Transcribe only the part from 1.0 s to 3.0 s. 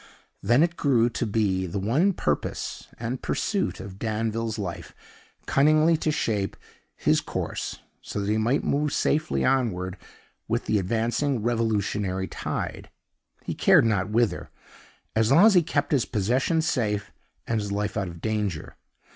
to be the one purpose